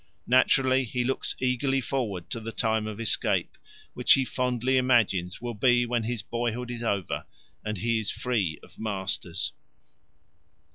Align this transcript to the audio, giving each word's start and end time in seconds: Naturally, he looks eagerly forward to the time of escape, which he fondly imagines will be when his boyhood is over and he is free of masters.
Naturally, 0.25 0.83
he 0.83 1.03
looks 1.03 1.35
eagerly 1.37 1.79
forward 1.79 2.31
to 2.31 2.39
the 2.39 2.51
time 2.51 2.87
of 2.87 2.99
escape, 2.99 3.55
which 3.93 4.13
he 4.13 4.25
fondly 4.25 4.77
imagines 4.77 5.39
will 5.39 5.53
be 5.53 5.85
when 5.85 6.01
his 6.05 6.23
boyhood 6.23 6.71
is 6.71 6.81
over 6.81 7.23
and 7.63 7.77
he 7.77 7.99
is 7.99 8.09
free 8.09 8.57
of 8.63 8.79
masters. 8.79 9.51